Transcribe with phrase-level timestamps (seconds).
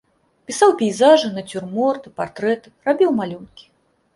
[0.51, 3.71] Пісаў пейзажы, нацюрморты, партрэты, рабіў малюнкі.